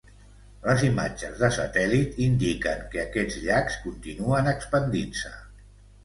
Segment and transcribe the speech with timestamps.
[0.67, 5.31] Les imatges de satèl·lit indiquen que aquests llacs continuant expandint-se.